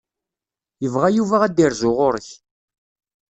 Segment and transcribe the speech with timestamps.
[0.83, 2.27] Yebɣa Yuba ad d-irzu ɣur-k.